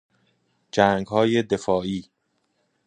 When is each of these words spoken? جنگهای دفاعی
جنگهای 0.71 1.43
دفاعی 1.43 2.09